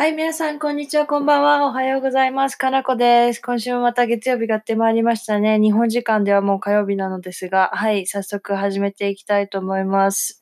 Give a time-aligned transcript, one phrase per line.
[0.00, 1.66] はい、皆さん、こんにちは、こんばんは。
[1.66, 2.56] おはようございます。
[2.56, 3.40] かなこです。
[3.42, 5.58] 今週もまた月曜日がやってまいりましたね。
[5.58, 10.40] 日本時間ではもう火曜日なのですが、はい、早速始めていきたいと思います。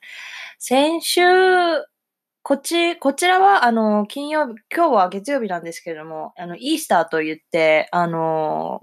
[0.61, 1.23] 先週、
[2.45, 8.81] こっち、こちらは、あの、金曜日、今日は月曜日なんですけれども、あの、イースターと言って、あの、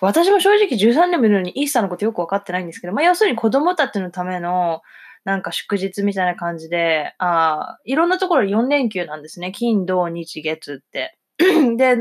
[0.00, 4.82] 私も正直13年もいるのにイースターのことよくわかってないんですけど、まあ、要するに子供たちのための、
[5.24, 9.52] なんか祝日みたいな感じで、あいろんなところ4連休なんですね。
[9.52, 11.16] 金、土、日、月って。
[11.76, 11.96] で、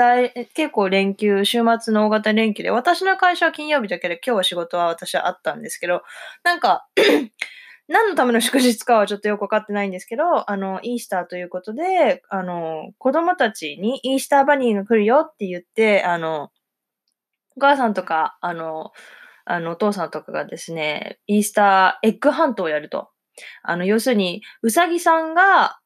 [0.54, 6.04] 結構連休、週末の大型連休で、私の会社は金曜日だけで、今日は仕事は私はあったんですけど、
[6.44, 6.88] なんか
[7.88, 16.52] 何のための祝日かはちょっとよくわかってないんですけど、あの、イースターということで、あの、子供たちにイースターバニーが来るよって言って、あの、
[17.58, 18.92] お母さんとか、あの、
[19.46, 23.10] あの、お父さんとかがですね、イースターエッグハントをやると。
[23.64, 25.80] あの、要するに、うさぎさんが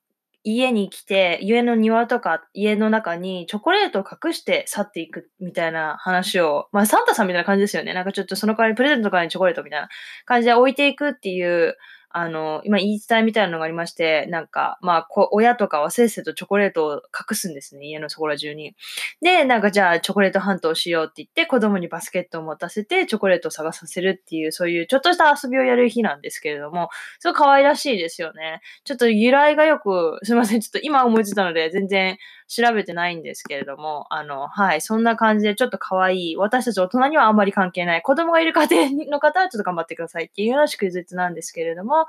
[0.44, 7.94] 家に来て、家の庭とか家の中にチョコレートを隠して去っていくみたいな話を、まあサンタさんみたいな感じですよね。
[7.94, 9.90] なんかちょっとその代わりプレゼントとかにチョコレートみたいな
[10.26, 11.76] 感じで置いていくっていう
[12.18, 18.74] あの、今言い伝えみたいなのがありまして、なんか、まあ、こ親とかはせっせとチョコレートを隠すんですね、家のそこら中に。
[19.22, 26.88] で、なんかじゃあチョコレートハントをしようって言って、子供にバスケットを持たせて、チョコレートを探させるっていう、そういうちょっとした遊びをやる日なんですけれども、
[27.20, 28.62] すごい可愛らしいですよね。
[28.86, 42.06] ちょっと由来がよく、すいません、ちょっと今思いついたので、全然調べてないんですけれども、あの、はい、そんな感じでちょっと可愛い、私たち大人にはあまり関係ない、子供がいる家庭の方はちょっと頑張ってくださいっていうような祝日なんですけれども、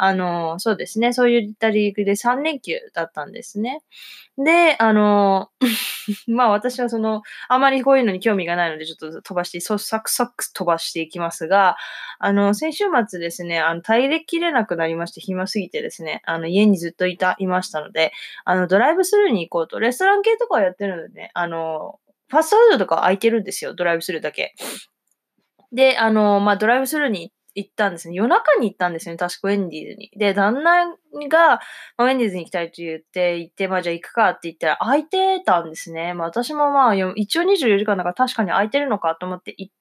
[0.00, 3.80] あの、そうですね、そういった理由で3連休だったんですね。
[4.38, 5.50] で、あの、
[6.28, 11.76] まあ私はその、あまりこういうのに興味がないので、ちょっと飛ばして、そう、サクサク飛ばしていきますが、
[12.20, 18.12] あの、先週末ですね、あの、耐えきれなくなりまして、暇すぎてですね、あの、家にずっといた、いましたので、
[18.44, 24.54] あの、ドライブスルーに行こうと、レストラン系とかはやってるのでね、あの、ファストフードとか空いてるんですよ、ドライブスルーだけ。
[25.72, 28.14] で、あの、まあ、ドライブスルーに行ったんですね。
[28.14, 29.18] 夜中に行ったんですよね。
[29.18, 30.10] 確かウェンディーズに。
[30.16, 30.86] で、旦那
[31.28, 31.60] が、
[31.96, 36.14] まあ、ウェンディーズに行きたいと言って、行って、まあじゃあ行くかって言ったら空いてたんですね。
[36.14, 39.72] まあ私もまあ一応24時間だから確かに空いてるのかと思って行っ、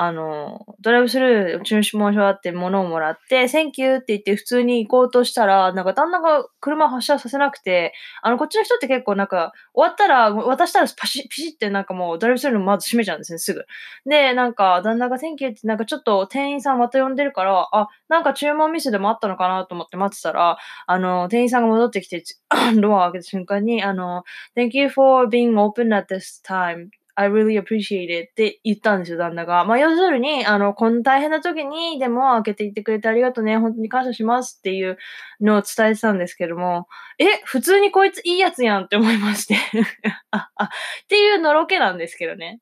[0.00, 7.92] あの、ドライブスルー、注文書あって物をもらって、センキューって言って普通に行こうとしたら、なんか旦那が車発車させなくて、
[8.22, 13.64] あの、こっちの人って結構なんか、終わったら、渡したらパシッピシってなんかもうドライブスルーまず閉めちゃうんですね、すぐ。
[14.06, 22.22] で、なんか、旦那が Thank you ってなんかちょっと店員さんまた呼んでるから、あ、なんか注文ミスでもあったのかなと思って待ってたら、あの、店員さんが戻ってきて、
[22.80, 24.22] ドアを開けた瞬間に、あの、
[24.56, 26.97] Thank you for being open at this time.
[27.20, 29.64] I really appreciate it って言ったんですよ、旦那が。
[29.64, 34.98] まあ、要するに、あの、こん大変な時に、でも開けていってくれてありがとうね、本当に感謝しますっていう
[35.40, 36.86] のを伝えてたんですけども、
[37.18, 39.56] え、普通にこいついいやつやんって思いまして
[40.30, 40.68] あ、あ、っ
[41.08, 42.60] ていうのろけなんですけどね。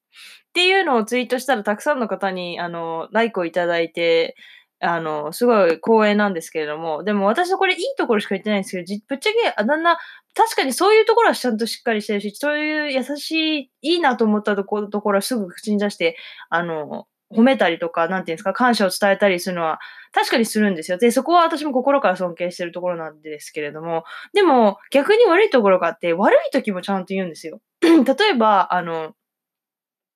[0.48, 4.36] っていうのをツイートしたらたくさんの方に、あの、ライクをいただいて、
[4.80, 9.98] あの、すごい光栄なんですけれども、でも私はこれいいところしか言ってないんですけど、ぶっちゃけ、あだんな、
[10.34, 16.16] 確かにそういうところはちゃんとしっかりしてるし、そういう優しい、いいなと思ったとこところはすぐ口に出して、
[16.50, 19.78] あの、褒めたりとか、なんていうんですか、感謝を伝えたりするのは、
[20.12, 20.98] 確かにするんですよ。
[20.98, 24.04] で、そこは私も心から尊敬してるところなんですけれども、
[24.34, 27.60] でも、逆に悪いところがあって、悪い時もちゃんと言うんですよ。
[27.82, 27.98] 例
[28.30, 29.14] えば、あの、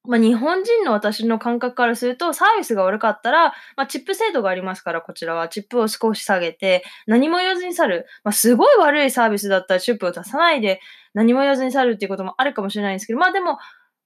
[0.09, 5.49] まあ、日本人の私の感覚からすると、サービスが悪かったら、まあ、チップ制度がありますから、こちらは。
[5.49, 8.07] チップを少し下げて、何も言わずに去る。
[8.25, 10.81] まあ、すごい悪いサービスだったら、チップを出さないで、
[11.13, 13.59] 何も言わずに去るっていうこともあるかもしれないんですけど、まあでも、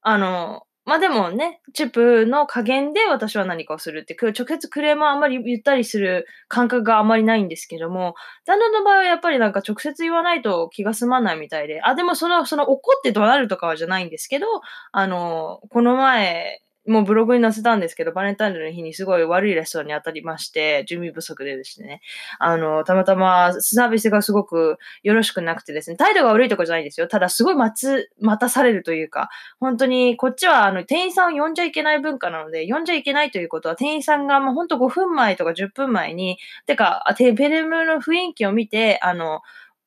[0.02, 8.14] あの、まあでもね、チップの加減で私は何かをするって、直接クレームはあんまり言ったりする感覚があんまりないんですけども、
[8.44, 14.46] 旦那の場合はやっぱりなんか直接言わないと気が済まないみたいで、あ、でもその、その怒って怒鳴るとかはじゃないんですけど、
[14.92, 22.00] あの、この前、もうブログに載せたんですけど、バレンタインの日にすごい悪いレストランに当たりまして、準備不足でですね、
[22.38, 27.08] あの、たまたまサービスがすごくよろしくなくてですね、態度が悪いとかじゃないんですよ。
[27.08, 29.30] ただすごい待つ、待たされるというか、
[29.60, 39.40] 本当にこっちはあの店員さんを呼んじゃいけない文化なので、呼んじゃいけないということは店員さんがもう本当5分前とか10分前に、てか、テペレムの雰囲気を見て、あの、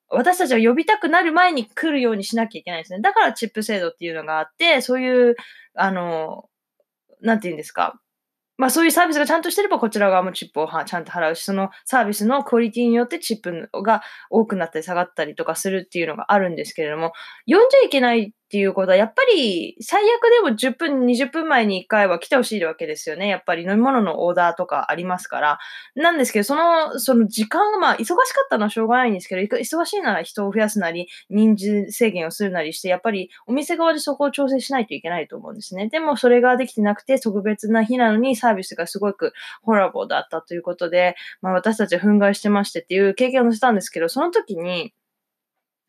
[0.10, 3.02] 私たちは呼びたくなる前に来るようにしなきゃいけないですね。
[3.02, 5.36] だからチップ制度っていうのがあって、そういう、
[5.76, 6.47] あの、
[7.22, 8.00] なんて言うんですか？
[8.60, 17.14] まあそういうサービスがちゃんとしてればこちら側もチップをはちゃんと払うし、そのサービスのクオリティによってチップが多くなったり下がったりとかするっていうのがあるんですけれども、
[17.46, 23.28] 呼んじゃいけないっていうことは、やっぱり最悪でも10分、20分前に1回は来てほしいわけですよね。
[23.28, 25.60] やっぱり飲み物のオーダーとかありますから。
[25.96, 35.90] なんですけど、その、その時間が、まあ、忙しかったのはしょうがないんですけど、忙しいなら人を増やすなり、人数制限をするなりして、やっぱりお店側でそこを調整しないといけないと思うんですね。
[35.90, 44.94] でもそれができてなくて、特別な日なのにサービスがすごくホラボーだったということで、まあ私たちは憤慨してましてっていう経験をしたんですけど、その時に、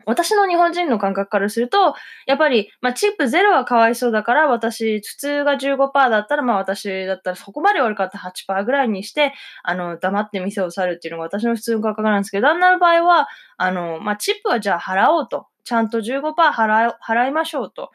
[0.09, 1.95] 私の日本人の感覚からすると、
[2.27, 13.29] やっぱり、まあ、チップゼロはかわいそうだから、私、普通が15%だったら、まあ、私だったらそこまで悪かった8%ぐらいにして、あの、黙って店を去るっていうのが私の普通の感覚なんですけど、旦那の場合は、
[13.59, 15.47] あの、まあ、チップはじゃあ払おうと。
[15.65, 17.91] ちゃんと15%払い払いましょうと。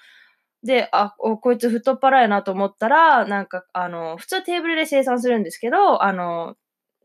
[0.63, 6.55] で、あ、こいつ太っ腹やなと思ったら、なんか、あの、普通テーブルで生産するんですけど、あの、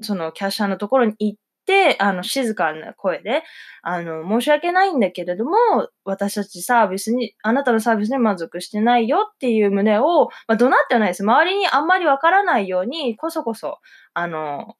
[0.01, 1.48] そのキャッシャーのところに行って、
[1.99, 3.43] あの、静かな声で、
[3.83, 5.53] あの、申し訳ないんだけれども、
[6.05, 11.23] 私たちサービスに、あなたのサービスに満足してないよっていう旨を、まあ、怒鳴ってはないです。
[11.23, 13.79] 周りにあんまりわからないように、こそこそ、
[14.15, 14.75] あの、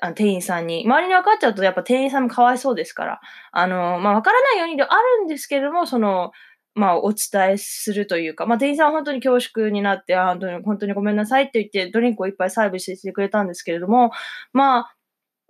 [0.00, 3.20] あの店員さんに、周りに分かっちゃうとやっぱ店員さんもかわいそうですから、
[3.52, 6.30] あの、まあ、分からないようにではあるんですけれども、その、
[6.74, 14.12] まあ、お伝えするというか、まあ、店員さんは本当に恐縮になって、本当に、本当にごめんなさいって言って、ドリンクをいっぱいサービスしてくれたんですけれども、
[14.52, 14.94] まあ、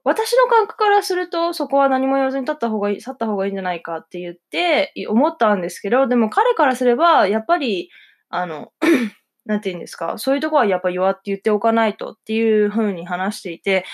[0.04, 7.90] 私の感覚からすると、そこは何も言わずに立った方がいい、去った方がいいんじゃないかって言って、思ったんですけど、でも彼からすれば、やっぱり、
[8.30, 8.72] あの、
[9.44, 13.84] なんて言うんですか、そういうとこはやっぱ弱って言っておかないとっていう風に話していて、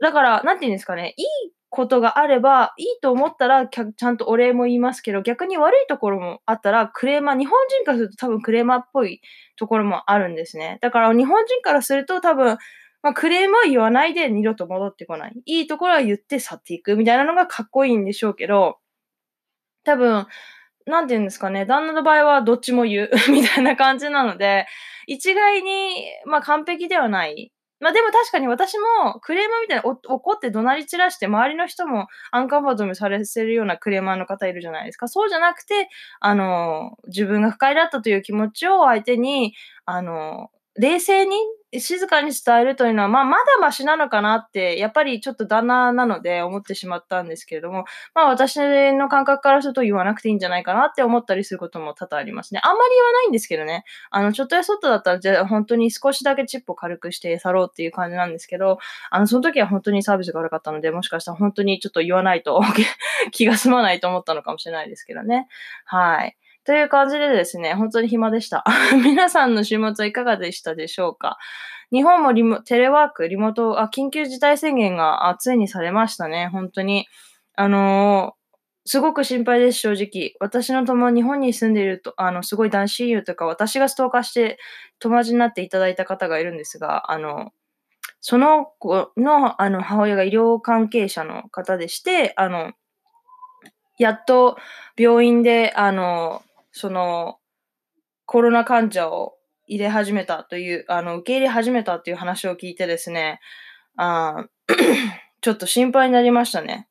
[0.00, 1.26] だから、なんて言うんですかね、いい
[1.74, 9.20] ことがあれば、いいと思ったら、ちゃんとお礼も言いますけど、逆に悪いところもあったら、クレーマー、日本人からすると多分クレーマーっぽい
[9.56, 10.78] ところもあるんですね。
[10.82, 12.58] だから日本人からすると多分、
[13.04, 15.34] まあ、クレームは言わないで二度と戻ってこない。
[15.44, 18.78] いいところは言って去っていくみたいなのがかっこいいんでしょうけど、
[19.84, 20.26] 多分、
[20.86, 24.66] なんて言うんですかね、旦那の場合はどっちも言う みたいな感じなので、
[25.06, 27.52] 一概に、まあ完璧ではない。
[27.78, 35.08] まあでも確かに私もクレーマーみたいな怒って怒鳴り散らして周りの人もアンカンファートにされせるようなクレーマーの方いるじゃないですか。
[35.08, 35.90] そうじゃなくて、
[36.20, 39.54] あの、自分が不快だったという気持ちを相手に、
[39.84, 41.36] あの、冷静に
[41.80, 47.84] 静かに伝えるというのは、まあ、まだマシなのかなって、やっぱりちょっと旦那なので思ってしまったんですけれども、
[48.14, 48.56] まあ、私
[48.92, 52.60] の感覚からすると言わなくていいんじゃないかなって思ったりすることも多々ありますね。
[52.62, 53.84] あんまり言わないんですけどね。
[54.10, 58.78] あの、ちょっとやそっとだったら、じゃあ本当に少しだけチップを軽くして去ろうっていう感じなんですけど、
[59.10, 62.60] あの、その時は本当にサービスが悪かったので、もしかしたら本当にちょっと言わないと
[63.32, 65.48] 気が済まないと思ったのかもしれないですけどね。
[65.84, 66.36] はい。
[66.64, 68.64] という感じでですね、本当に暇でした。
[69.04, 71.38] 皆さんの週末はいかがでしたでしょうか？
[71.92, 76.48] 日本もリモテレワーク、リモート、あ、緊急事態宣言がついにされましたね。
[76.48, 77.06] 本当に。
[77.56, 78.44] あのー、
[78.86, 80.34] すごく心配です、正直。
[80.40, 84.58] 私の友、日本に住んでいると、あの、すごい男子友とか、私がストーカーして
[84.98, 87.52] 友達になっていただいた方がいるんですが、あの、
[88.20, 92.72] その子の、あの、母親が医療関係者の方でして、あの、
[93.98, 94.56] やっと
[94.96, 96.42] 病院で、あの、
[96.74, 97.36] その、
[98.26, 99.34] コロナ患者を
[99.66, 103.38] 入れ始めたという、あの、受け入れ始めたっていう話を聞いてですね、
[103.96, 104.46] あ
[105.40, 106.88] ちょっと心配になりましたね。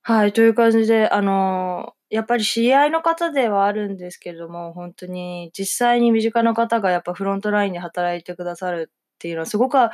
[0.00, 9.90] はい、という感じで、あのやっぱり知り合いの方ではあるんですけれども、本当に実際に身近な方がやっぱフロントラインで働いてくださるっていうのはすごくあ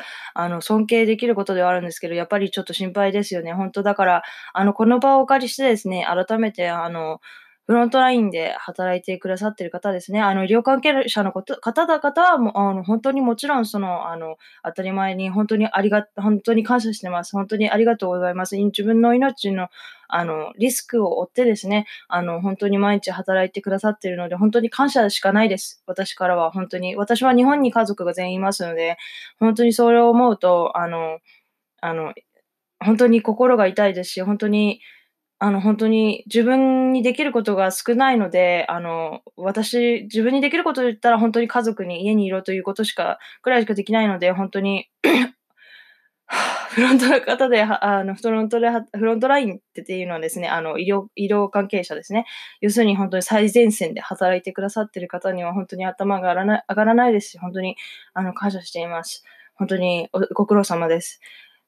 [0.49, 3.55] の尊敬できることではあるんですけど、やっぱりちょっと心配ですよね。
[3.55, 4.23] 本当だから、
[4.53, 7.21] あの、この場をお借りしてですね、改めて、あの、
[7.67, 10.21] フロントラインで働いてくださってる方ですね。
[10.21, 12.01] あの、医療関係者のこと方々
[12.33, 17.33] はもあの、本当にもちろん、その、あの、当たり前に本当にありが、本当に感謝してます。
[17.33, 18.57] 本当にありがとうございます。
[18.57, 19.69] 自分の命の、
[20.09, 25.83] あの、リスクを負ってですね、あの、本当に毎日働いてくださってるので、本当に感謝しかないです。
[25.87, 26.97] 私からは、本当に。
[26.97, 28.97] 私は日本に家族が全員いますので、
[29.39, 31.21] 本当にそれを思うと、あの、
[31.81, 32.15] あの、
[32.85, 34.81] 本当に心が痛いですし、本当に、
[35.45, 44.89] あの、本当に自分にできることが少ないので、あの、私、自分にできることを言ったら本当に家族に家にいろということしか、くらいしかできないので、本当に
[46.71, 52.25] フロントの方で、あの、フロントで、フロントラインっていうのはですね、あの、医療、医療関係者ですね。
[52.61, 57.75] 要するに本当に最前線で働いてくださってる方には本当に頭が上がらない、上がらないですし、本当に、
[58.15, 59.25] あの、感謝しています。
[59.57, 61.21] 本当にご苦労様です。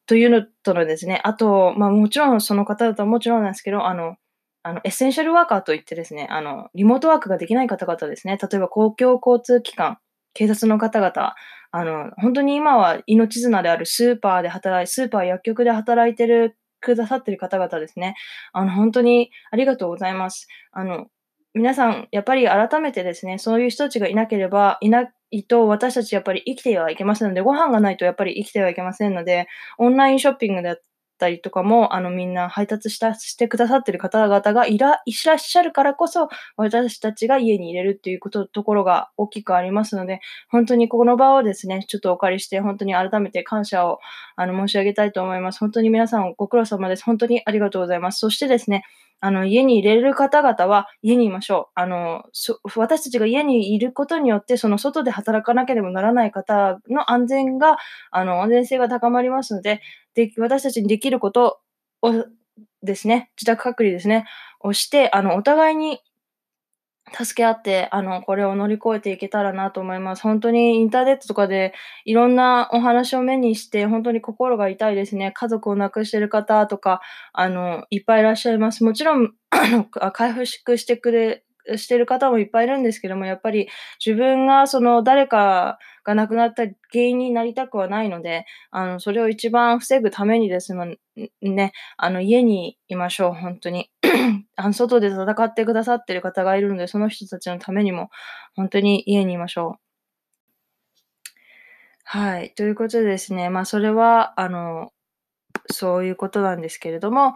[0.06, 4.16] というのとのですね、あと、まあもちろんその方々はもちろんなんですけど、あの、
[4.62, 9.98] あの、エッセンシャルワーカーといってですね、あの、リモートワークができない方々ですね、例えば公共交通機関、
[10.34, 11.34] 警察の方々、
[11.70, 18.14] あの、本当に今は命綱であるスーパーで働い、スーパー薬局で働いてる、くださってる方々ですね。
[18.52, 20.46] あの、本当にありがとうございます。
[20.70, 21.06] あの、
[21.54, 25.08] 皆さん、やっぱり改めてですね、そういう人たちがいなければ、いな
[25.42, 29.48] と私たちやっぱり生きてはいけませんので、ご飯がないとやっぱり生きてはいけませんので、
[29.78, 30.82] オンラインショッピングだっ
[31.18, 43.98] たりとかも、あの、みんな配達したしてくださってる方々がいらいらっしゃるからこそ、私たちが家に入れるっていうことところが大きくありますので、本当にこの場をですね、ちょっとお借りして、本当に改めて感謝を、
[44.36, 45.60] あの、申し上げたいと思います。
[45.60, 47.04] 本当に皆さんご苦労様です。
[47.04, 48.18] 本当にありがとうございます。
[48.18, 48.84] そしてですね、
[49.20, 51.80] あの、家に入れる方々は家にいましょう。
[51.80, 52.24] あの、
[52.76, 57.76] 私たちが家にいることによって、その外で働かなければならない方の安全が、
[58.10, 59.80] あの、安全性が高まりますので、
[60.14, 61.60] で、私たちにできること
[62.02, 62.12] を
[62.82, 64.26] ですね、自宅隔離ですね、
[64.60, 66.00] をして、あの、お互いに
[67.16, 70.22] 助け合って、あの、これを乗り越えていけたらなと思います。
[70.22, 71.72] 本当にインターネットとかで
[72.04, 75.32] いろんなお話を目にして、本当に心が痛いですね。
[75.32, 77.00] 家族を亡くしてる方とか、
[77.32, 78.84] あの、いっぱいいらっしゃいます。
[78.84, 81.44] もちろん、あの、回復してくれ
[81.76, 83.68] してる方もいっぱいいるんですけども、やっぱり
[84.04, 90.86] 自分がその誰かが亡くなった原因になりたくはないので、あの、それを一番防ぐためにですも
[91.42, 93.90] ね、あの、家にいましょう、本当に。
[94.56, 98.10] あの、外で戦ってくださってる方がいるので、その人たちのためにも、
[98.56, 99.84] 本当に家にいましょう。
[102.04, 102.52] はい。
[102.54, 104.92] ということでですね、まあ、それは、あの、
[105.72, 107.34] そういうことなんですけれども、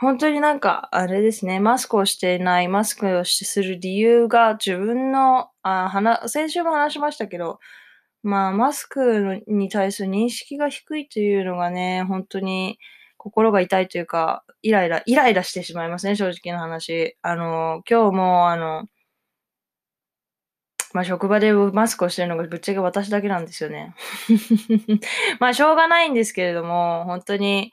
[0.00, 7.58] 本当になんか、あれですね、マスクをしていない、マスクをする理由が自分の、あは先週も話しましたけど、
[8.22, 12.78] まあ、マスクに対する認識が低いというのがね、本当に
[13.16, 17.16] 心が痛いというか、イライラ、イライラしてしまいますね、正直な話。
[17.22, 18.86] あの、今日も、あの、
[20.92, 23.94] まあ、職場でマスクをしてるのがぶっちゃけ私だけなんですよね。
[25.40, 27.72] まあ、しょうがないんですけれども、本当に、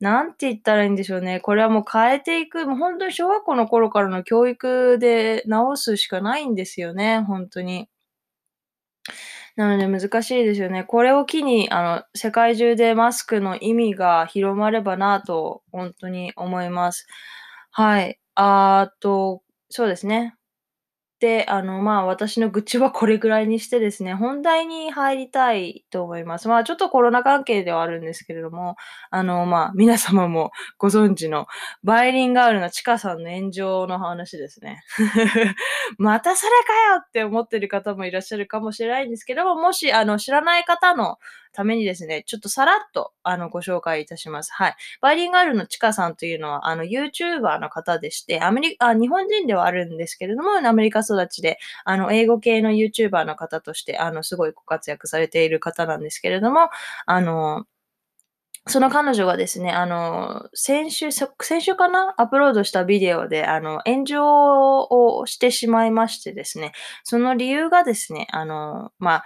[0.00, 1.40] なんて言ったらいいんでしょうね。
[1.40, 7.88] これはもう変えていく、もう本当に小学校の頃からの教育で直すしかないんですよね、本当に。
[9.56, 10.84] なので難しいですよね。
[10.84, 17.06] これを機に、あの、世界中でマスクの意味が広まればなと、本当に思います。
[17.70, 18.18] はい。
[18.34, 20.34] あと、そうですね。
[21.20, 26.46] で、あの、まあ、私の愚痴はこれぐらいにしてですね、本題に入りたいと思います。
[26.46, 28.76] まあ、ちょっとコロナ関係ではあるんですけれども、
[29.10, 31.48] あの、まあ、皆様もご存知の
[31.82, 34.80] バイリンガールのチカさんの炎上の話ですね。
[35.98, 41.18] またそれかよって思ってる方もいらっしゃるかもしれないんですけども、もし、あの、知らない方の
[41.52, 44.52] ためにですね、ちょっとさらっと、あの、ご紹介いたします。
[44.52, 44.74] はい。
[45.00, 56.70] バイリンガールのチカさんというのは、あの、YouTuber の方でして、アメリカ、日本人ではあるんですけれども、アメリカ育ちで、あの、英語系の YouTuber の方として、あの、すごいご活躍されている方なんですけれども、
[57.06, 57.64] あの、
[58.68, 69.24] その彼女がですね、あの、先週、先週かなアップロードしたビデオで、あの、炎上をしてしまいましてですね、その理由がですね、あの、まあ、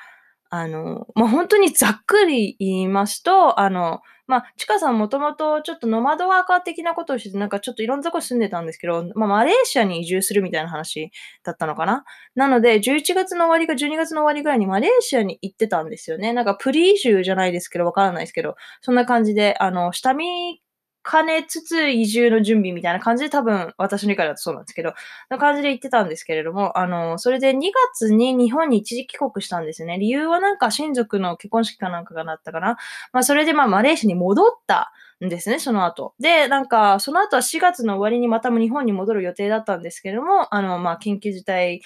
[0.55, 11.11] あの、まあ、本当にざっくり言いますと、あの、まあ、ちかさんもともとちょっとノマドワーカー的なことをして、なんかちょっといろんなとこ住んでたんですけど、まあ、マレーシアに移住するみたいな話
[11.43, 12.05] だったのかな？
[12.35, 16.35] なので、11月の終わりか12月の終わりぐらいにマレーシアに行ってたんですよね。
[16.35, 20.61] なんかプリ移住じゃないですけど、わからないですけど、そんな感じで、あの、下見
[21.09, 24.95] 兼ねつつ移住の準備みたいな感じで多分私の理解だとそうなんですけど、
[25.29, 29.99] な感じで言ってたんですけれども、あの、それで2月に日本に一時帰国したんですね。
[29.99, 32.77] 理由はなんか親族の結婚式かなんかがなったかな。
[33.13, 34.93] まあそれでまあマレーシアに戻った
[35.25, 36.15] んですね、その後。
[36.21, 41.81] で、なんか、その後は4月の終わりにまたも日本に戻る予定だったんですけれども、あの、まあ緊急事態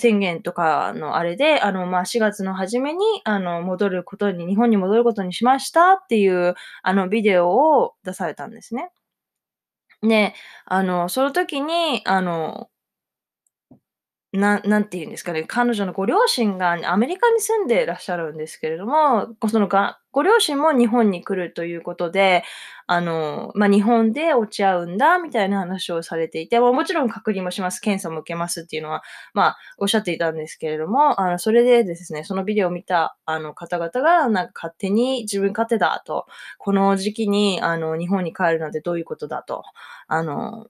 [0.00, 8.90] 宣言とかのあれで、あの、まあ、4月の初めに、あの、戻ることに、日本に戻ることにしましたっていう、あの、ビデオを出されたんですね。
[10.02, 12.70] で、あの、その時に、あの、
[14.32, 22.44] ななんて言うんですかね、彼女のご両親がアメリカに住んでいらっしゃるんですけれども、そのがご両親も日本に来るということで、
[22.86, 29.02] あの、まあ、日本で落ち合うんだみたいな話をされていて、ま、もちろん隔離もします、検査も受けますっていうのは、
[29.34, 36.26] まあ、おっしゃっていたんですけれども、あの、それでですね、そのビデオを見た、あの、方々が、なんか勝手に自分勝手だと、
[36.58, 39.62] この時期に、あの、日本に帰るなんてどういうことだと、
[40.08, 40.66] あの、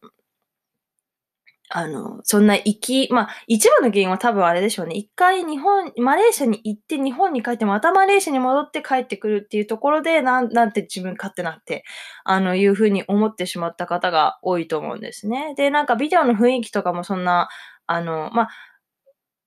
[1.72, 4.96] あの、そんな行き、まあ、一番の原因は多分あれでしょうね。
[4.96, 11.84] 一回日本、マレーシアに行って日本に帰って、またマレーシアに戻って帰ってくるっていうところで、なん、なんて自分勝手なって、
[12.24, 15.54] あの、いうふうに思ってしまった方が多いと思うんですね。
[15.56, 17.48] で、なんかビデオの雰囲気とかもそんな、
[17.86, 18.48] あの、ま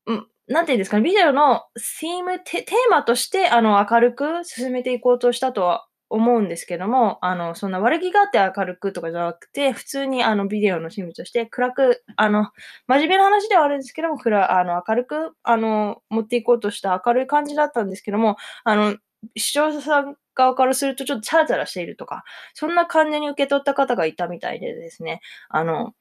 [0.08, 12.52] あ、ん、なんていうんですかね、ビデオのシーム、テーマとして、あの、明るく進めていこうとしたとは思うんですけども、あの、そんな悪気があって明るくとかじゃなくて、普通にあのビデオの趣味として暗く、あの、
[12.88, 18.96] 真面目な話ではあるんですけども、暗、あの、明るく、あの、持っていこうとした明るい感じだったんですけども、あの、
[19.36, 25.94] 視聴者さん側からするとちょっとチャラチャラしているとか、そんな感じに受け取った方がいたみたいでですね、あの、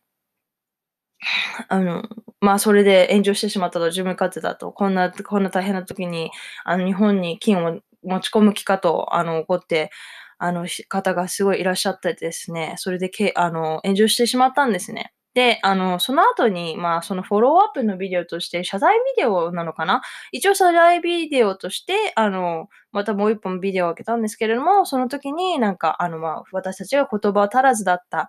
[1.68, 2.02] あの、
[2.40, 6.30] まあ、それで炎上してしまったと、自分勝手だと、こんな、こんな大変な時に、
[6.64, 9.90] あの、日本に金を持ち込む気かと、あの、怒って、
[10.38, 15.12] あの、方がすごいいらっしゃってですね、それでけ、あの、炎上してしまったんですね。
[15.34, 20.02] で、あの、その後に、まあ、そのフォローアップのビデオとして、謝罪ビデオなのかな？
[20.30, 28.28] 一応謝罪ビデオとして、あの、またもう一本ビデオを開けたんですけれども、その時になんか、あの、まあ、私たちが言葉足らずだった、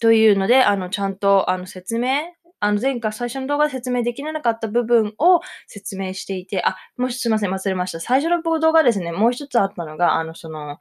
[0.00, 2.22] というので、あの、ちゃんと、あの、説明
[2.64, 8.00] あの、前回最初の動画で説明できなかった部分を説明していて、あ、もしすいません、忘れました。
[8.00, 10.78] 最初の動画ですね、もう一つあったのが、あの、その、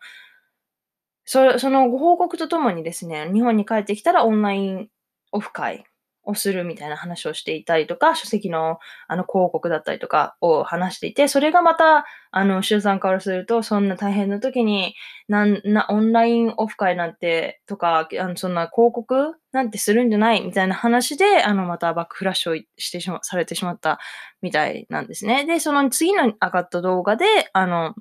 [1.25, 4.89] そそのご報告とともにですね、日本に帰ってきたらオンライン
[5.31, 5.85] オフ会
[6.23, 14.95] をするみたいな話をしていたりとか、書籍のあの広告だったりとかを話していて、それがまた、あの、周さんからすると、そんな大変な時に、
[15.27, 23.99] なん、な、オンラインオフ会なんて、とか、あの、そんな広告なんてするんじゃないみたいな話で、あの、またバックフラッシュをしてしま、されてしまった
[24.41, 25.45] みたいなんですね。
[25.45, 27.93] で、その次の上がった動画で、あの、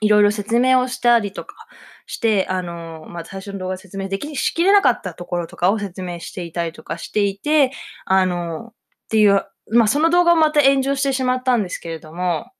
[0.00, 1.54] いろいろ説明をしたりとか
[2.08, 7.70] して、あの、まあ、最初の動画説明できしきれなかったところとかを説明していたりとかしていて、
[8.06, 8.72] あの、っ
[9.10, 12.50] ていう、まあ、その動画をまた炎上してしまったんですけれども、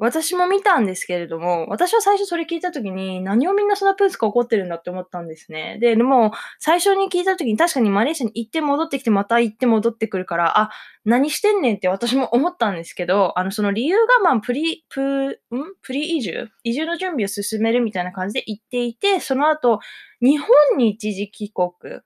[0.00, 5.78] 私も見たんですけれども、私は最初それ聞いたときに、何をみんなそんなプースが怒ってるんだって思ったんですね。
[5.78, 10.70] で、でも、最初に聞いたときに確かにマレーシアに行って戻ってきて、また行って戻ってくるから、あ、
[11.04, 15.36] 何してんねんって私も思ったんですけど、あの、その理由が、まあ、プリ、プ、ん？
[15.82, 16.48] プリ移住？
[16.64, 19.80] 移住の準備を進めるみたいな感じで言っていて、その後、
[20.22, 22.00] 日本に一時帰国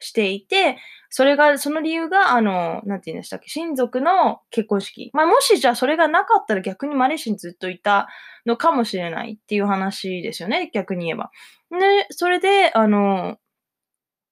[0.00, 0.78] していて、
[1.10, 5.10] それが、その理由が、あの、なんて言うんでしたっけ、親族の結婚式。
[5.12, 8.08] まあ、もしじゃあそれがなかったら逆にマレーシアにずっといた
[8.46, 11.30] のかもしれないっていう話ですよね、逆に言えば。
[11.70, 13.38] で、それで、あの、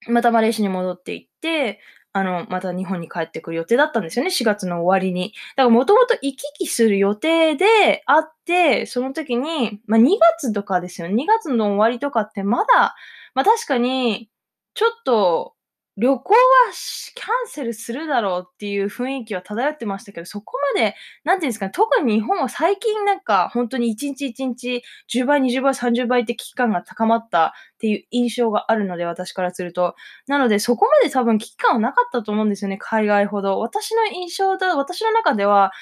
[0.08, 1.80] またマレーシアに戻っていって、
[2.12, 5.34] あの、また日本に帰ってくる予定だったんですよね、4月の終わりに。
[5.56, 11.08] だからもともと行き来する予定であって、その時に、まあ、2月とかですよ。
[11.08, 12.94] 2月の終わりとかってまだ、
[13.34, 14.30] まあ、確かに、
[14.74, 15.54] ちょっと、
[15.98, 16.38] 旅行は
[17.16, 29.96] キャンセルするだろうっていう雰囲気は漂ってましたけど、そこまで、なんていうんですかね、特に日本は最近なんか、本当に1日1日10倍、20倍、30倍って危機感が高まったっていう印象があるので、私からすると。
[30.28, 33.58] なので、そこまで多分危機感はなかったと思うんですよね、海外ほど。
[33.58, 35.72] 私の印象だ、私の中では、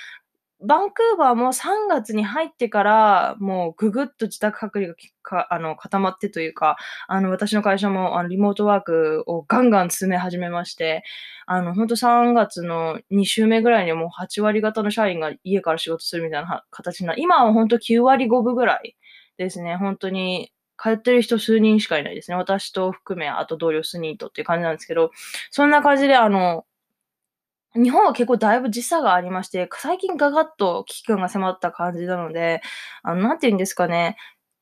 [0.63, 6.77] バンクーバーも3月に入ってから、もうぐぐっと自宅隔離がかあの固まってというか、
[7.09, 11.05] あの私の会社もあのリモートワークをガンガン進め始めまして、
[11.47, 18.97] あの本当3月の2週目ぐらいにもう8割方の社員が家から仕事するみたいな形な、今は本当9割5分ぐらい
[19.37, 22.37] ですね、本当に通ってる人数人しかいないですね。
[22.37, 25.11] 私と含め、あと同僚数人とっていう感じなんですけど、
[25.51, 26.65] そんな感じで、あの、
[27.83, 32.63] 日本は結構だいぶ時差がありまして、最近ガガッと危機感が迫った感じなので、
[33.03, 34.17] あの、なんて言うんですかね、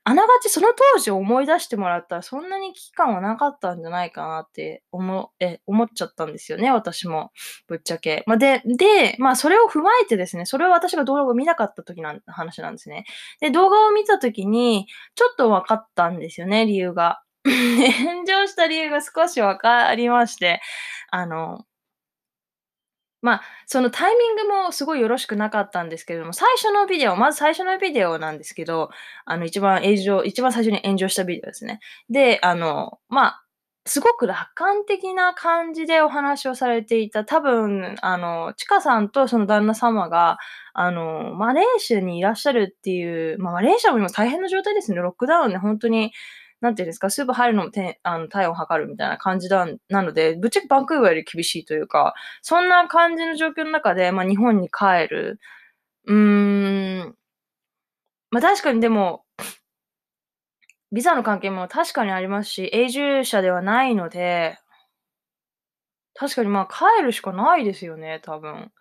[0.06, 7.32] あながちその当時を思い出してもらったら、そんなに危機感はなかったんじゃないかなって思え思っちゃったんですよね、私も。
[7.68, 8.22] ぶっちゃけ。
[8.26, 13.06] まあ、で、で、まあ、それを踏まえてですね、それは私が動画を見なかった時の話なんですね。
[13.40, 17.22] で、動画を見た時に、ちょっと分かったんですよね、理由が。
[17.44, 20.60] 炎上した理由が少し分かりまして、
[21.10, 21.64] あの、
[23.24, 28.90] まあ、そのタイミングもすごいよろしくなかったんですけれども、最初のビデオ、まず最初のビデオなんですけど、
[29.24, 31.80] あの、一番炎上、一番最初に炎上したビデオですね。
[32.10, 33.44] で、あの、まあ、
[33.86, 37.24] すごく楽観的な感じでお話をされていた。
[37.24, 40.36] 多分、あの、ちかさんとその旦那様が、
[40.74, 44.98] あの、マレーシアにいらっしゃるっていう、まあ、マレーシアも今大変な状態ですね。
[44.98, 46.12] ロックダウンで本当に、
[46.64, 55.38] なんていうんですか、スーパー入るのもてあの体温を測るみたいな感じだなので、ぶっちゃけバンクーバーより厳しいというか、そんな感じの状況の中で、まあ、日本に帰る。
[56.06, 57.16] うーん。
[58.30, 59.24] まあ、確かにでも、
[60.92, 64.58] ビザの関係も確かにありますし、永住者ではないので、
[66.14, 68.72] 確かにまあ帰るしかないですよね、多分。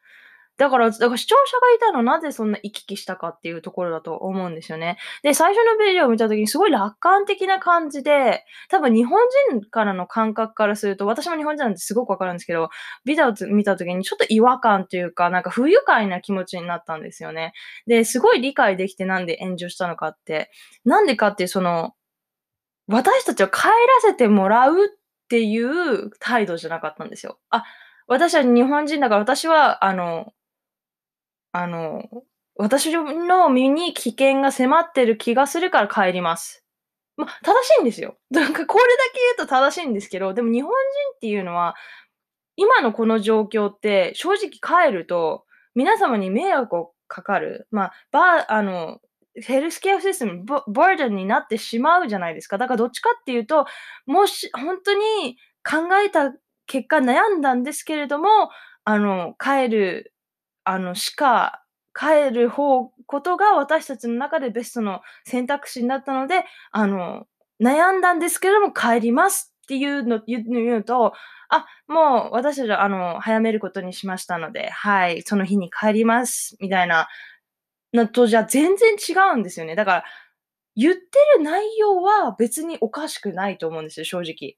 [0.58, 4.98] だから、だから視聴者がいたのなぜそんな行き来したかっていうところだと思うんですよね。
[5.24, 12.70] で、最初のビデオを見た時にすごい楽観的な感じで、多分日本人からの感覚からすると、私も日本人なんてすごくわかるんですけど、
[13.04, 17.54] ビデオを見た時にちょっと違和感というか、なんか不愉快な気持ちになったんですよね。
[17.88, 20.52] で、すごい理解できてなんで炎上したのかって、
[20.86, 21.94] なんでかっていうその、
[22.88, 24.90] 私たちを帰らせてもらうっ
[25.30, 27.40] ていう態度じゃなかったんですよ。
[27.50, 27.64] あ、
[28.08, 30.34] 私は日本人だから私は、あの、
[31.54, 32.10] あの、
[32.56, 36.64] 私の身に危険が迫ってる気がするから帰ります。
[37.18, 38.18] ま、正しいんですよ。
[38.32, 40.76] なんかこれだけ言うと正しいんですけど、でも日本人
[41.16, 41.76] っていうのは、
[42.56, 47.68] 今のこの状況って正直帰ると、皆様に迷惑をかかる。
[47.72, 49.00] まあ、ばあの、
[49.36, 52.58] ヘルスケアシステム、バーデンになってしまうじゃないですか。
[52.60, 53.66] だからどっちかっていうと、
[54.06, 55.38] もし本当に
[55.70, 56.34] 考えた
[56.68, 58.50] 結果悩んだんですけれども、
[58.86, 60.13] あの、帰る、
[60.64, 67.26] あの、しか帰る方ことが私たちの中でベストの選択肢になったので、あの、
[67.62, 71.14] 悩んだんですけれども帰りますっていうの言うと、
[71.50, 77.08] あ、もう私たちはあの、早めることにしましたので、はい、その日に帰りますみたいな
[77.94, 79.76] のとじゃ全然違うんですよね。
[79.76, 80.04] だから、
[80.76, 81.02] 言って
[81.38, 84.58] る内容は別におかしくないと思うんですよ、正直。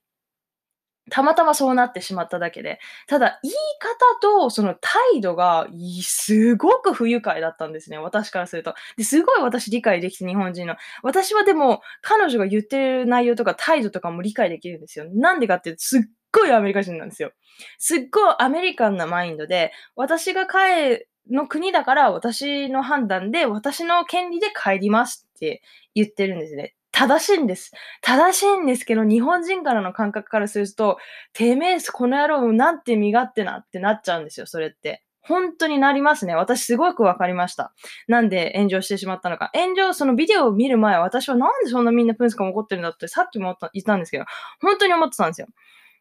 [1.09, 2.79] たまたまそうなってしまっただけで。
[3.07, 5.67] ただ、言い方とその態度が、
[6.01, 8.73] すごく不愉快だったんですね、私からすると。
[8.97, 10.75] で、すごい私理解できて、日本人の。
[11.03, 15.05] 私はでも、彼女が言ってる内容とか態度とかも理解できるんですよ。
[15.13, 17.31] なんでかっていうと、すっごいアメリカ人なんですよ。
[17.77, 25.61] すっごいアメリカンなマインドで、私が帰の国だから私の判断で、私の権利で帰りますって
[25.93, 26.74] 言ってるんですね。
[26.95, 27.71] 正しいんです。
[28.01, 30.97] 正しいんですけど、日本人からの感覚からすると、
[31.34, 35.03] てめえ、この野郎、なんて身勝手なってなっちゃうんですよ、それって。
[35.19, 36.36] 本当になりますね。
[36.36, 37.73] 私すごくわかりました。
[38.08, 39.51] なんで炎上してしまったのか。
[39.53, 44.23] 炎上、そのビデオを見る前、私はなんでそんなみんなプンスカも怒ってるんだってさっきも言ったんですけど、
[44.62, 45.47] 本当に思ってたんですよ。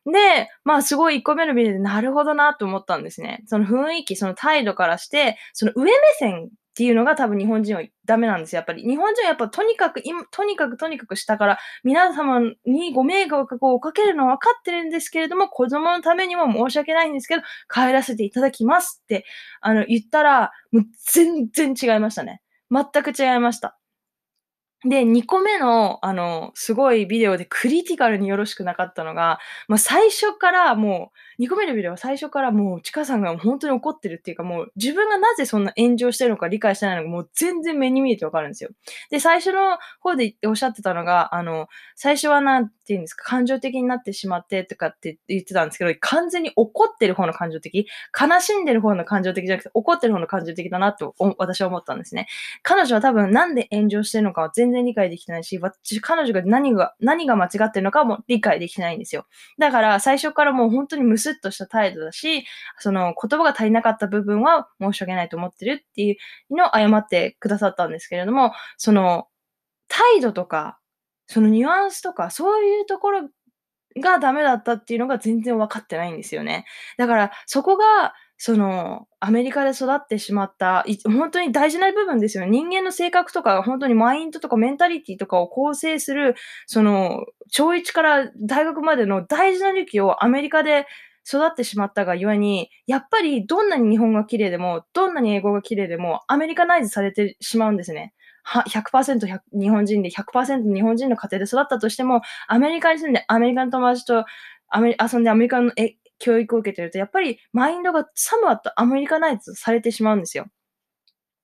[0.07, 3.43] で、まあすごい1個目のビデオでなるほどなと思ったんですね。
[3.47, 8.59] その雰囲気、その態度からして、その上目線っていうのが多分日本人はダメなんですよ。
[8.59, 8.83] やっぱり。
[8.83, 19.25] 日本人はやっぱとにかく、とにかくとにかく下から皆様にご迷惑をかけるのは分かってるんですけれども、子供のためにも申し訳ないんですけど、帰らせていただきますって、
[19.61, 20.83] あの、言ったら、もう
[21.13, 22.43] 全然違いましたね。
[22.73, 23.79] 全く違いました。
[24.87, 38.71] で、2個目の、あの、すごいビデオでクリティカルによろしくなかったのが、まあ、最初からもう、2個目のビデオは最初からもう、ちかさんが本当に怒ってるっていうか、もう、自分がなぜそんな炎上してるのか理解してないのか、もう全然目に見えてわかるんですよ。
[39.11, 47.87] で、最初の方でおっしゃってたのが、あの、最初はなんて言うんですか、感情的になってしまってとかって言ってたんですけど、完全に怒ってる方の感情的、
[48.19, 52.29] 悲しんでる方の感情的じゃなくて、怒ってる方の感情的だなと私は思ったんですね。
[52.63, 59.27] 彼女は多分なんで炎上してるのかは全然理解できてないし、私、彼女が何が、何が間違ってるのかも理解できてないんですよ。
[59.59, 62.45] だから、最初からもう本当にスッとした態度だし、
[62.79, 69.27] その言葉が足りなかった部分は申し訳ないと思ってるっていうのを謝ってくださったんですけれども、その、
[69.89, 70.79] 態度とか、
[71.27, 73.29] そのニュアンスとか、そういうところ
[74.01, 76.67] がダメだったっていうのが全然分かってないんですよね。
[76.99, 82.51] だから、そこがその、アメリカで育ってしまった、本当に大事な部分ですよね。
[82.51, 86.35] 人間の性格とか、本当にマインドとかメンタリティとかを構成する、
[86.67, 90.87] その、小1から大学までの大事な時期をアメリカで
[91.27, 98.13] 育ってしまったがゆえに、やっぱりどんなに日本が綺麗でも、どんなに英語が綺麗でも、アメリカナイズされてしまうんですね。
[98.45, 104.25] 100%, 日本人で100%日本人の家庭で育ったとしても、アメリカに住んでアメリカの友達と
[104.69, 105.73] アメ遊んでアメリカの
[106.19, 110.47] 教育を受けてると、やっぱりマインドがサムワットアメリカナイズされてしまうんですよ。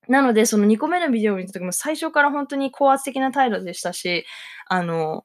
[0.08, 4.26] なので、その2個目のビデオを見た時も最初から本当に高圧的な態度でしたし、
[4.66, 5.24] あの、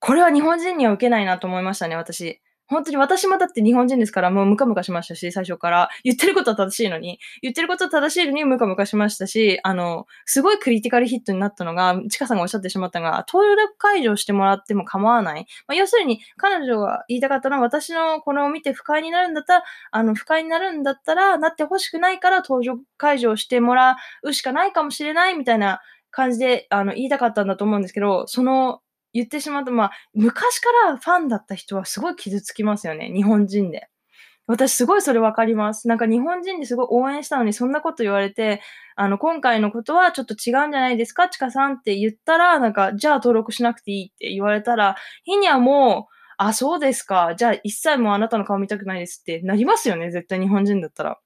[0.00, 2.40] これは日本人には受けないなと思いましたね、私。
[2.68, 5.88] 本当に私もだって日本人ですから、もうムカムカしましたし、最初から。
[6.04, 15.46] 言ってることは正しいのに、言ってることは正しいのにムカムカしましたし、あの、すごいクリティカルヒットになったのが、チカさんがおっしゃってしまったのが、登録解除してもらっても構わない。
[15.66, 28.80] まあ、要するに、彼女が言いたかったのは、私のこれを見て不快になるんだったら、あの、不快になるんだったら、なってほしくないから登場解除してもらうしかないかもしれないみたいな感じで、あの、言いたかったんだと思うんですけど、その、
[29.16, 33.88] 言ってしまうと、まあ、昔からファンだった人はすごい傷つきますよね、日本人で。
[34.48, 35.88] 私すごいそれわかります。
[35.88, 38.60] なんか日本人ですごい応援したのにそんなこと言われて、
[38.94, 41.28] あの、今回のことはちょっと違うんじゃないですか？
[41.28, 47.34] ちかさんって言ったら、なんか、じゃあ登録しなくていいって言われたら、日にはもう、あ、そうですか。
[47.36, 50.12] じゃあ一切もうあなたの顔見たくないですってなりますよね。
[50.12, 51.18] 絶対日本人だったら。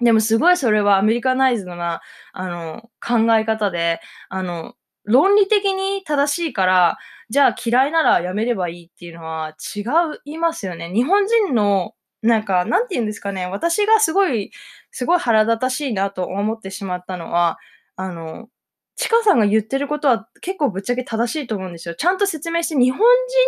[0.00, 2.00] でもすごいそれはアメリカナイズドな、
[2.32, 6.98] あの、考え方で、あの、論理的に正しいから、
[7.30, 9.84] じゃあ嫌いならやめればいいっていうのは違
[10.24, 10.90] いますよね。
[10.92, 14.50] 日本人の、なんか、なんて言うんですかね、私がすごい、
[14.90, 17.58] すごい腹立たしいなと思ってしまったのは、
[17.96, 18.48] あの、
[18.96, 21.94] ちかさんが言ってることは結構ぶっちゃけ正しいと思うんですよ。
[21.96, 23.00] ちゃんと説明して日本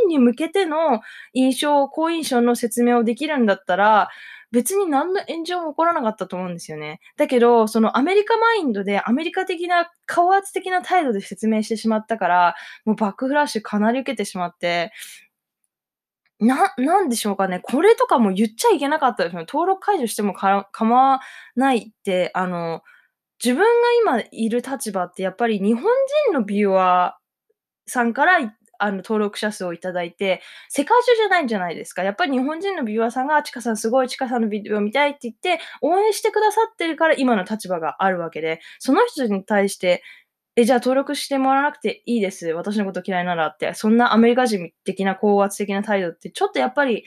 [0.03, 1.01] 人に向けての
[1.35, 4.09] 印象、好印象の説明をできるんだったら、
[4.57, 7.01] 別に何の炎上も起こらなかったと思うんですよね。
[7.19, 12.55] だけど、そのアメリカマインドでアメリカ的な高圧的な態度で説明してしまったから、
[12.87, 14.93] もうバックフラッシュかなり受けてしまって、
[16.41, 17.61] な、なんでしょうかね。
[17.63, 19.47] これとかも言っちゃいけなかったですよね。
[19.47, 21.21] 登録解除してもか構わ
[21.55, 22.81] ないって、あの、
[23.45, 23.63] 自分
[24.07, 32.03] が今いる立場ってやっぱり日本人のビューワーさんからあの、登録者数をいただいて、世界中じゃないんじゃないですか。
[32.03, 40.03] やっぱり日本人のビューワーさんが、ちかさんすごい、ちかさんのビデオ見たいって言って、応援してくださってるから今の立場があるわけで、その人に対して、
[40.57, 42.49] え、じゃあ登録してもらわなくていいです。
[42.49, 47.05] 私のこと嫌いならって、そんなアメリカ人的な高圧的な態度って、ちょっとやっぱり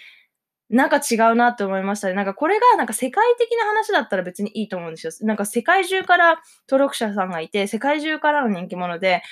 [0.70, 2.14] なんか違うなって思いましたね。
[2.14, 5.14] なんかこれがなんか世界的な話だったら別にいいと思うんですよ。
[5.28, 9.24] なんか世界中から登録者さんがいて、世界中からの人気者で、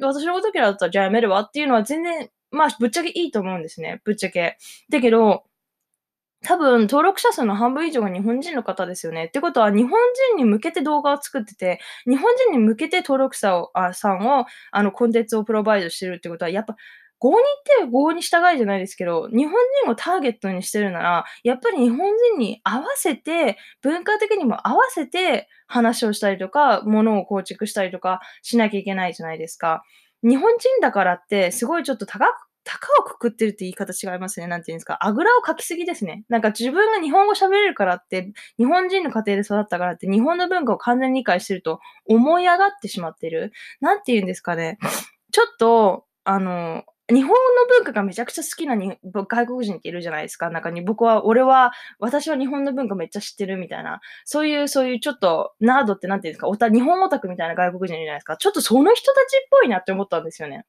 [0.00, 4.00] ん私のこと嫌だったらじゃあやめるわっていうのは全然、まあぶっちゃけいいと思うんですね。
[4.04, 4.56] ぶっちゃけ。
[4.90, 5.44] だけど、
[6.44, 9.24] 多分、登録者数の半分以上が日本人の方ですよね。
[9.26, 9.98] ってことは、日本
[10.32, 16.76] 人に向けて動画を作ってて、日本人に向けて登録者を、あさんを、あの、コンテンツをプロバイドしてるってことは、やっぱ、
[17.24, 17.40] 合にっ
[17.80, 29.84] て合に従いじゃないですけど、日本人をターゲットにしてるなら、やっぱり日本人に合わせて、文化的にも合わせて話をしたりとか、ものを構築したりとかしなきゃいけないじゃないですか。
[30.22, 32.34] 日本人だからって、すごいちょっと高く、
[32.66, 34.46] 高をくくってるって言い方違いますね。
[34.46, 34.98] なんて言うんですか。
[35.00, 36.24] あぐらをかきすぎですね。
[36.28, 43.52] なんか自分が日本語喋れるからって、日本人の家庭で育ったからって、日本の文化を完全に理解してると思い上がってしまってる。
[43.80, 44.78] なんて言うんですかね。
[45.32, 47.34] ちょっと、あの、日本の
[47.68, 50.48] 文化がめちゃくちゃ好きなに外国人っているじゃないですか。
[50.48, 54.00] 中に僕は、俺は、私は日本の文化めっちゃ知ってるみたいな。
[54.24, 58.38] そういう、そういうちょっと、ナードってなんていうんですか、おた日本オタクみたいな外国人いるじゃないですか。
[58.38, 60.64] ちょっとその人たちっぽいなって思ったんですよね。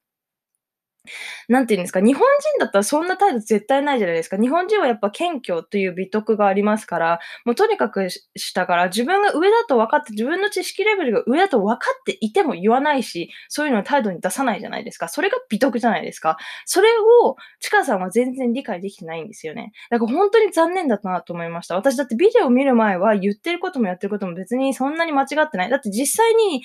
[1.48, 4.36] なんて言うんですか、日本人だったらそんな態度絶対ないじゃないですか。
[4.36, 15.08] 日本人はやっぱ謙虚という美徳がありますから、もうとにかくしたから、自分が上だと分かって、自分の知識レベルが上だと分かっていても言わないし、そういうのを態度に出さないじゃないですか。
[15.08, 16.36] それが美徳じゃないですか。
[16.64, 16.88] それ
[17.22, 19.72] を、チカさんは全然理解できてないんですよね。
[19.90, 21.76] だから本当に残念だったなと思いました。
[21.76, 25.70] 私だってビデオを見る前は言ってることもやってることも別にそんなに間違ってない。
[25.70, 26.62] だって実際に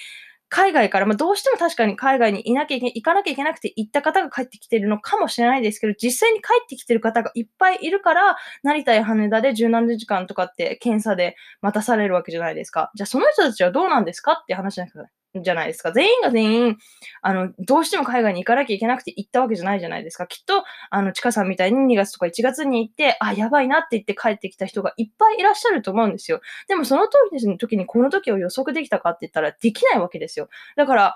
[0.52, 12.92] 海外から、まあ、どうしても確かに海外にいなきゃいけ、行かなきゃいけなくて行った方が帰ってきてるのかもしれないですけど、実際に帰ってきてる方がいっぱいいるから、成田や羽田で十何時間とかって検査で待たされるわけじゃないですか。
[12.96, 15.92] じゃあその人たちはどうなんですかって話なんですかじゃないですか。
[15.92, 16.78] 全員が全員、
[17.22, 20.28] あの、どうしても海外に行かなきゃいけなくて行ったわけじゃないじゃないですか。
[20.28, 26.42] きっと、あの、ちかさんみたいに2月とか1月に行って、あ、やばいなって言って帰ってきた人がいっぱいいらっしゃると思うんですよ。
[26.68, 30.50] でもその時の時にこの時を予測できたかって言ったらできないわけですよ。
[30.76, 31.16] だから、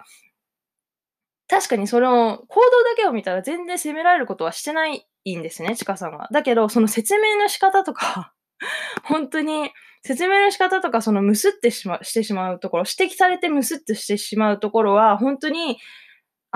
[1.47, 6.28] 確かにその行動だけを見たら全然責められることはしてないんですね、ちかさんは。
[6.32, 8.35] だけど、その説明の仕方とか
[9.04, 9.72] 本当に、
[10.04, 15.78] 説明の仕方とか、そのむすってしま、してしまうところ、指摘されてむすってしてしまうところは、本当に、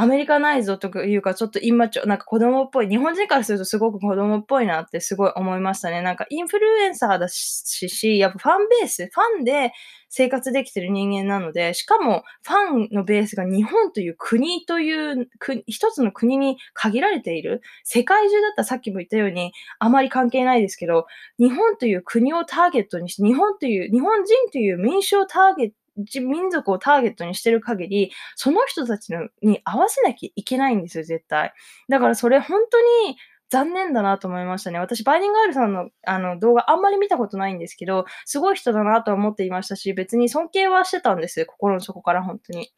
[0.02, 6.02] アメリカナイズというか、ちょっと今ちょ、なんか子供っぽい、日本人からするとすごく子供っぽいなってすごい思いましたね。
[6.02, 9.74] なんかインフルエンサーだし、しやっぱファンベース、ファンで
[10.08, 15.28] 生活できてる人間なので、しかもファンのベースが日本という国という、
[15.68, 17.62] 一つの国に限られている。
[17.84, 21.08] 世界中だったらさっきも言ったように、あまり関係ないですけど、
[21.40, 25.79] 日本という国をターゲットにして、日本という、日本人という民主をターゲット
[26.22, 31.54] 民族をターゲットにしてる限り、その人たちのに合わせなきゃいけないんですよ、絶対。
[31.90, 33.18] だからそれ本当に
[33.50, 34.80] 残念だなと思いましたね。
[34.80, 42.72] 私、バイリンガールさんのあの動画あんまり見たことないんですけど、すごい人だなと思っていましたし、別に尊敬はしてたんですよ、心の底から本当に。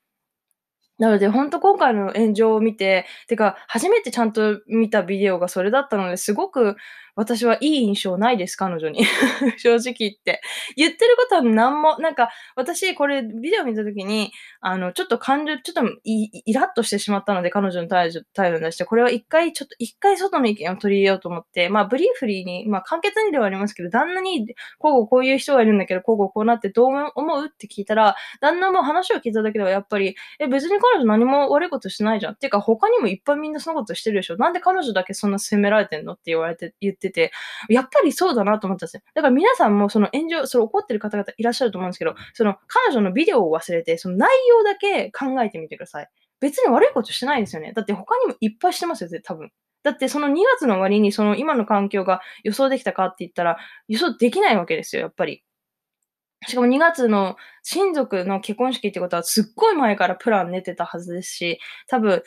[0.97, 6.75] なので、ほんと今回の炎上を見て、てか、初めてちゃんと見たビデオがそれだったので、すごく
[7.15, 9.05] 私はいい印象ないです、彼女に。
[9.57, 10.41] 正直言って。
[10.75, 24.47] 言ってることは何も、なんか、私、これ、ビデオ見たときに、あの、ちょっと感情、ちょっとイイラッとしてしまったので、彼女の態度態度に出して、これは一回、ちょっと一回外の意見を取り入れようと思って、まあ、ブリーフリーに、まあ、簡潔にではありますけど、旦那に、
[24.79, 27.45] こうこういう人がいるんだけど、こうこうこうなってどう思う？
[27.47, 32.33] って聞いたら、旦那も話を聞いただけでは、やっぱり、え、別に彼女何も悪いことしてないじゃん。
[32.33, 34.37] っていうか、他にもいっぱいみんなそのことしてるでしょ。
[34.37, 36.13] なんで彼女だけそんな責められてんの？
[36.13, 37.31] って言われて、言ってて、
[37.69, 39.01] やっぱりそうだなと思ったんですよ。
[39.15, 46.09] だから皆さんもその炎上、それ怒ってる方々いらっしゃると思うんですけど、その彼女のビデオを忘れて、その内容だけ考えてみてください。
[46.39, 47.71] 別に悪いことしてないですよね。
[47.73, 49.51] だって他にもいっぱいしてますよ、多分。
[49.83, 55.43] だってその2月の終わりにその今の環境が予想できたかって言ったら予想できないわけですよ、やっぱり。
[56.47, 62.23] しかも2月の親族の結婚式ってことはすっごい前からプラン練ってたはずですし、多分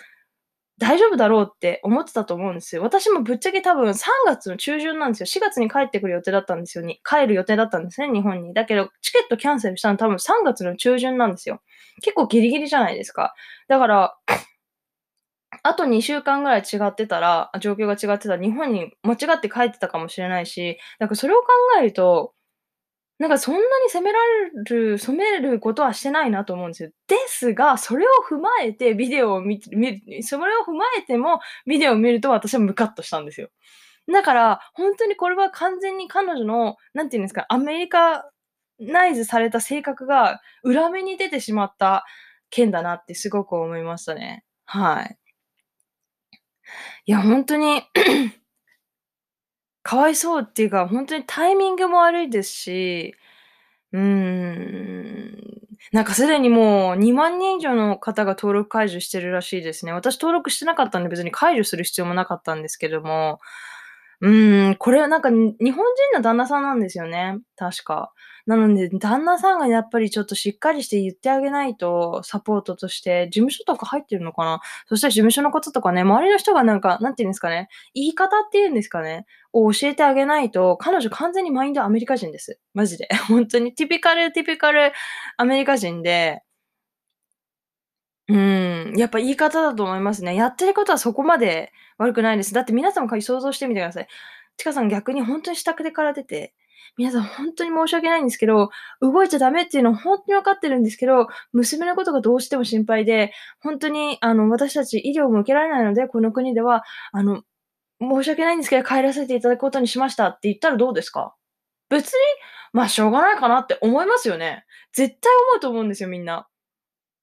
[0.78, 2.82] 大丈夫だろうって思ってたと思うんですよ。
[2.82, 5.46] 私もぶっちゃけ多分3月の中旬なんですよ。
[5.46, 6.84] 4月に帰ってくる予定だったんですよ。
[6.84, 8.54] に帰る予定だったんですね、日本に。
[8.54, 11.62] だけど、チケットキャンセルしたの多分3月の中旬なんですよ。
[12.02, 13.34] 結構ギリギリじゃないですか。
[13.68, 14.16] だから、
[15.62, 21.46] あと2週間ぐらい違ってたら、状況が違ってたら、日本に間違って帰ってたかもしれないし、なんかそれを考
[21.80, 22.34] えると、
[23.18, 26.90] なんかそんなに責められる、染めることはしてないなと思うんですよ。
[27.06, 33.50] ですが、それを踏まえてビデオを見見それを踏まえてもビデオを見ると私はムカッとしたんですよ。
[34.12, 38.28] だから、本当にこれは完全に彼女の、なんていうんですか、アメリカ
[38.80, 42.04] ナイズされた性格が裏目に出てしまった
[42.50, 44.44] 件だなってすごく思いましたね。
[44.66, 45.16] はい。
[47.06, 47.82] いや、本当に
[49.84, 53.14] かわいそうっていうか、本当にタイミングも悪いですし、
[53.92, 55.38] うーん、
[55.92, 59.92] なんかすでにもう2万人以上の方が登録解除してるらしいですね。
[59.92, 63.40] 私登録してなかったんで別に解除する必要もなかったんですけども、
[64.20, 68.12] うーん、これはなんか日本人の旦那さんなんですよね、確か。
[68.46, 74.60] なので、旦那さんがやっぱりちょっとしっかりして言ってあげないと、サポートとして、事務所とか入ってるのかな？
[74.86, 82.60] そしたら事務所のこととかね、周りの人がなんか、なんて言うんですかね、言い方っていうんですかね、を教えてあげないと、彼女完全にマインドアメリカ人です。
[82.74, 83.08] マジで。
[83.28, 84.92] 本当に、ティピカル、ティピカル
[85.38, 86.42] アメリカ人で、
[88.28, 90.34] うん、やっぱ言い方だと思いますね。
[90.34, 92.54] やってることはそこまで悪くないです。
[92.54, 94.08] だって皆さんも想像してみてください。
[94.56, 96.54] ちかさん逆に本当に下手から出て、
[96.96, 107.42] 皆さん本当に申し訳ないんですけど、動いちゃダメっていうのは本当に分かってるんですけど、娘のことがどうしても心配で、本当にあの、私たち医療も受けられないので、この国では、あの、
[108.00, 111.34] 申し訳ないんですけど、帰らせていただくことにしましたって言ったらどうですか？
[111.88, 112.20] 別に、
[112.72, 114.64] まあしょうがないかなって思いますよね。
[114.92, 116.48] 絶対思うと思うんですよ、みんな。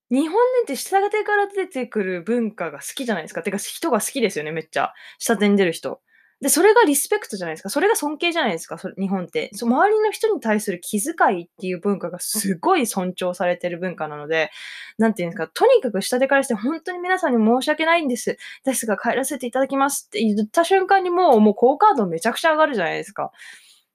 [0.09, 3.43] 日本人って下手から出てくる文化が好きじゃないですか。
[3.43, 4.93] てか人が好きですよね、めっちゃ。
[5.19, 6.01] 下手に出る人。
[6.41, 7.69] で、それがリスペクトじゃないですか。
[7.69, 9.51] それが尊敬じゃないですか、それ日本って。
[9.53, 14.49] そ周りの人に対する気遣いっていう文化がすごい尊重されてる文化なので、
[14.97, 18.37] なんていうんですか、とにかく下手からして本当に皆さんに申し訳ないんです。
[18.65, 23.31] ですが帰らせていただきますって言った瞬間にもう、もう好カードめちゃくちゃ上がるじゃないですか。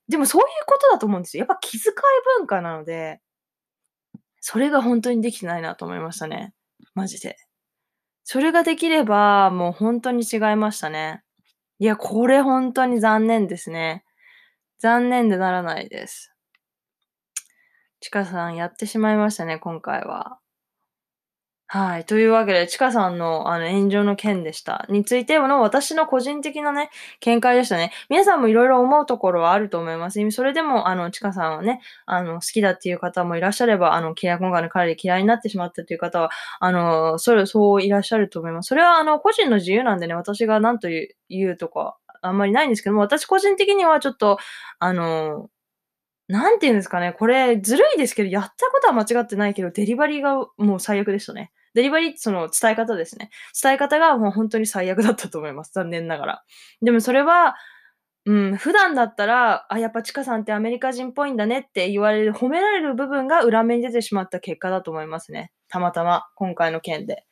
[0.09, 1.41] でもそういうことだと思うんですよ。
[1.41, 1.95] やっぱ気遣い
[2.39, 3.21] 文化なので、
[4.41, 6.55] それが本当にできてないなと思いましたね。
[6.95, 7.37] マジで。
[8.25, 11.26] それができれば、もう本当に違いましたね。
[11.79, 14.05] いや、これ本当に残念ですね。
[14.79, 16.33] 残念でならないです。
[18.01, 20.39] ちかさんやってしまいましたね、今回は。
[21.69, 22.05] はい。
[22.05, 24.87] というわけで、ちかさんのあの炎上の件でした。
[24.89, 27.91] についての私の個人的なね、見解でしたね。
[28.09, 30.31] 皆さんもいろいろ思うところはあると思います。
[30.31, 38.69] それでも、あの、ちかさんはね、あの、好きだっていう方もいらっしゃれば、あの、嫌い、今回の彼で嫌いになってしまったという方は、あの、それ、そういらっしゃると思います。
[38.69, 40.87] それは、あの、個人の自由なんでね、私が何と
[41.29, 44.39] 言うとか、あんまりないんですけども、私個人的にはちょっと、
[44.79, 45.49] あの、
[46.29, 51.53] なんて言うんですかね、これずるいですけど、やったことは間違ってないけど、デリバリーがもう最悪でしたね。
[51.77, 53.29] デリバリーってその伝え方ですね。
[53.63, 55.73] 伝え方がもう本当に最悪だったと思います。
[55.75, 56.45] 残念ながら。
[56.81, 57.55] でもそれは、
[58.25, 65.53] うん、普段だったら、あ、やっぱチカさんってアメリカ人っぽいんだねって言われる、褒められる部分が裏目に出てしまった結果だと思いますね。
[65.69, 67.27] たまたま、今回の件で。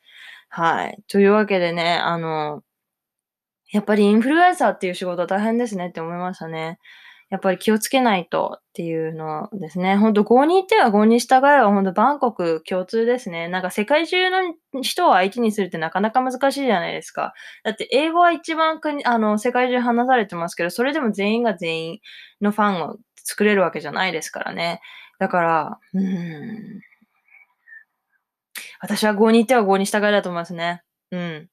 [0.49, 1.03] はい。
[1.07, 2.61] というわけでね、あの、
[3.71, 6.79] やっぱりインフルエンサーっていう仕事は大変ですねって思いましたね。
[7.29, 9.97] やっぱり気をつけないとっていうのですね。
[9.97, 13.47] ほんと、合に行っては合に従いはほんとバンコク共通ですね。
[13.47, 17.33] なんか世界中の人を相手にするってなかなか難しいじゃないですか。
[17.63, 21.99] だって英語は一番国、あの、世界中話されてますけど、それでも全員が全員
[22.41, 24.81] のファンを作れるわけじゃないですからね。
[25.19, 26.81] だから、うん。
[28.81, 30.83] 私は合に行っては合に従いだと思いますね。
[31.11, 31.49] うん。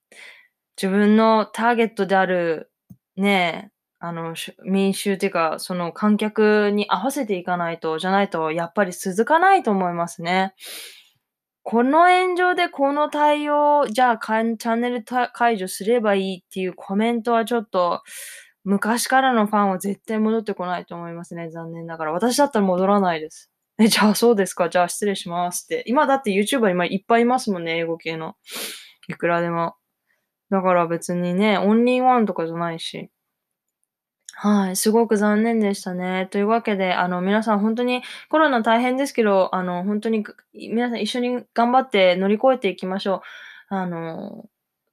[0.76, 2.70] 自分のターゲットである、
[3.16, 3.71] ねえ、
[4.04, 4.34] あの、
[4.64, 10.54] 民衆っていうか、その観客に合わせていかないと、じゃないと、やっぱり続かないと思いますね。
[11.62, 18.02] この炎上でこの対応、じゃあチャンネル解除すればいいっていうコメントはちょっと、
[18.64, 21.50] 昔からのファンは絶対戻ってこないと思いますね。
[21.50, 22.12] 残念ながら。
[22.12, 23.52] 私だったら戻らないです。
[23.78, 24.68] え、じゃあそうですか。
[24.68, 25.84] じゃあ失礼しますって。
[25.86, 27.78] 今だって YouTuber 今いっぱいいますもんね。
[27.78, 28.34] 英語系の。
[29.06, 29.76] いくらでも。
[30.50, 33.11] だから別にね、オンリーワンとかじゃないし。
[34.34, 36.26] はい、すごく残念でしたね。
[36.30, 40.24] というわけで、あの、皆さんほんとにコロナ大変ですけど、あの、ほんとに、
[40.54, 43.22] 皆さん一緒に頑張って乗り越えていきましょ
[43.70, 43.74] う。
[43.74, 44.46] あの、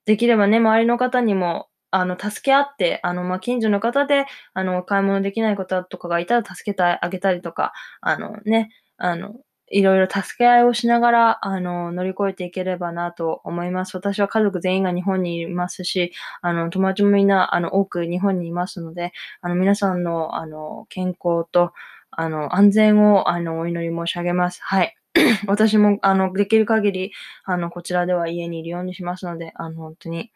[0.05, 9.35] できればね、周りの方にも、あの、助け合って、あの、ま、近所の方で、あの、買い物できない方とかがいたら助けてあげたりとか、あの、ね、あの、
[9.71, 13.95] 色々助け合いをしながら、あの、乗り越えていければなと思います。
[13.95, 16.11] 私は家族全員が日本にいますし、
[16.41, 19.11] あの、友達もみんな、あの、多く日本にいますので、
[19.41, 21.73] あの、皆さんの、あの、健康と、
[22.11, 24.59] あの、安全を、あの、お祈り申し上げます。
[24.63, 24.95] はい。
[25.47, 27.11] 私も、あの、できる限り、
[27.45, 30.31] あの、こちらでは家にいるようにしますので、あの、ほんとに、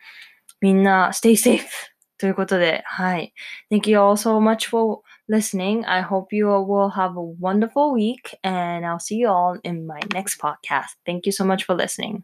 [0.61, 1.61] みんな stay safe
[2.17, 3.33] ということで、はい。
[3.71, 5.85] Thank you all so much for listening.
[5.85, 9.87] I hope you all will have a wonderful week, and I'll see you all in
[9.87, 10.89] my next podcast.
[11.05, 12.23] Thank you so much for listening.